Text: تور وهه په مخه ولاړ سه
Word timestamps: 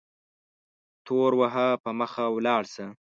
تور 1.05 1.31
وهه 1.39 1.67
په 1.83 1.89
مخه 1.99 2.23
ولاړ 2.35 2.63
سه 2.73 2.85